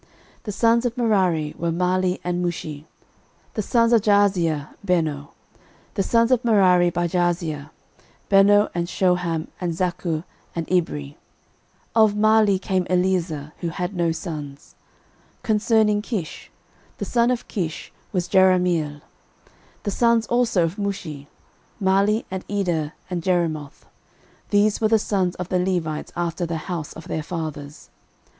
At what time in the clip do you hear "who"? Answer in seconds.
13.59-13.69